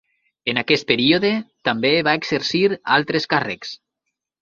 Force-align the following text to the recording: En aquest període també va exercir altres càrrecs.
En 0.53 0.59
aquest 0.61 0.87
període 0.91 1.31
també 1.71 1.93
va 2.09 2.17
exercir 2.23 2.65
altres 2.99 3.33
càrrecs. 3.37 3.81